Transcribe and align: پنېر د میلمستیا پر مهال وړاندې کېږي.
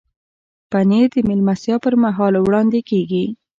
پنېر 0.71 1.07
د 1.13 1.15
میلمستیا 1.29 1.75
پر 1.83 1.93
مهال 2.03 2.33
وړاندې 2.39 2.79
کېږي. 2.89 3.25